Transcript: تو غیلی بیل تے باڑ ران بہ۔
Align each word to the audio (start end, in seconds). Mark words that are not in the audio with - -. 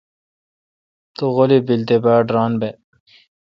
تو 1.15 1.23
غیلی 1.35 1.59
بیل 1.67 1.81
تے 1.87 1.95
باڑ 2.03 2.23
ران 2.33 2.51
بہ۔ 2.59 2.69